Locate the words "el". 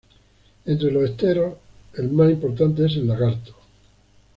1.93-2.09, 2.95-3.07